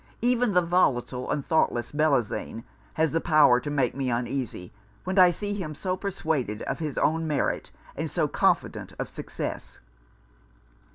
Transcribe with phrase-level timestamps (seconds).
[0.23, 2.63] Even the volatile and thoughtless Bellozane
[2.95, 6.97] has the power to make me uneasy, when I see him so persuaded of his
[6.97, 9.79] own merit, and so confident of success.'